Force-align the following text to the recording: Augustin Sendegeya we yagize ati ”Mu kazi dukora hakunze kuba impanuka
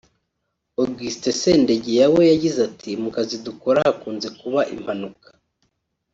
Augustin 0.83 1.35
Sendegeya 1.41 2.05
we 2.15 2.21
yagize 2.31 2.59
ati 2.69 2.89
”Mu 3.01 3.09
kazi 3.15 3.35
dukora 3.45 3.77
hakunze 3.87 4.27
kuba 4.39 4.61
impanuka 4.75 5.27